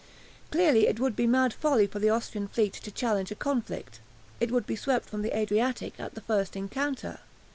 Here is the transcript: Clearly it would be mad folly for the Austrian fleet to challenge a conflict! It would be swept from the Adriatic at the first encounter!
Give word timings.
Clearly 0.49 0.87
it 0.87 0.99
would 0.99 1.15
be 1.15 1.27
mad 1.27 1.53
folly 1.53 1.85
for 1.85 1.99
the 1.99 2.09
Austrian 2.09 2.47
fleet 2.47 2.73
to 2.73 2.89
challenge 2.89 3.29
a 3.29 3.35
conflict! 3.35 3.99
It 4.39 4.49
would 4.49 4.65
be 4.65 4.75
swept 4.75 5.07
from 5.07 5.21
the 5.21 5.37
Adriatic 5.37 5.93
at 5.99 6.15
the 6.15 6.21
first 6.21 6.55
encounter! 6.55 7.19